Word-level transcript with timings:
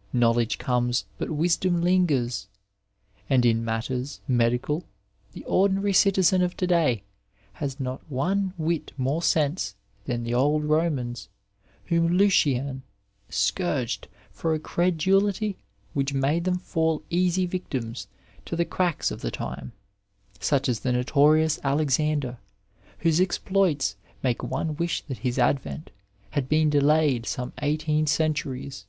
*' 0.00 0.12
Knowledge 0.12 0.58
comes, 0.58 1.06
but 1.16 1.30
wisdom 1.30 1.80
lingers," 1.80 2.48
and 3.30 3.46
in 3.46 3.64
matters 3.64 4.20
medical 4.28 4.84
the 5.32 5.42
ordinary 5.46 5.94
citizen 5.94 6.42
of 6.42 6.54
to 6.58 6.66
day 6.66 7.02
has 7.54 7.80
not 7.80 8.02
one 8.10 8.52
whit 8.58 8.92
more 8.98 9.22
sense 9.22 9.74
than 10.04 10.22
the 10.22 10.34
old 10.34 10.64
Romans, 10.66 11.30
whom 11.86 12.08
Lucian 12.18 12.82
scourged 13.30 14.06
for 14.30 14.52
a 14.52 14.58
credulity 14.58 15.56
which 15.94 16.12
made 16.12 16.44
them 16.44 16.58
fall 16.58 17.02
easy 17.08 17.46
victims 17.46 18.06
to 18.44 18.56
the 18.56 18.66
quacks 18.66 19.10
of 19.10 19.22
the 19.22 19.30
time, 19.30 19.72
such 20.40 20.68
as 20.68 20.80
the 20.80 20.92
notorious 20.92 21.58
Alexander, 21.64 22.36
whose 22.98 23.18
exploits 23.18 23.96
make 24.22 24.42
one 24.42 24.76
wish 24.76 25.00
that 25.00 25.20
his 25.20 25.38
advent 25.38 25.90
had 26.32 26.50
been 26.50 26.68
delayed 26.68 27.24
some 27.24 27.54
eighteen 27.62 28.06
centuries. 28.06 28.84